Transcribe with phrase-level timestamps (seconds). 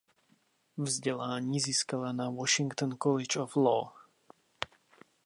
[0.77, 3.87] Vzdělání získala na Washington College of Law.